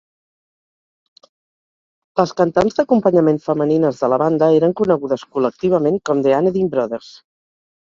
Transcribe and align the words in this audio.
Les 2.21 2.33
cantants 2.41 2.79
d'acompanyament 2.79 3.39
femenines 3.49 4.01
de 4.01 4.11
la 4.15 4.21
banda 4.25 4.49
eren 4.63 4.75
conegudes 4.83 5.29
col·lectivament 5.37 6.03
com 6.11 6.27
The 6.27 6.37
Anadin 6.43 6.75
Brothers. 6.75 7.15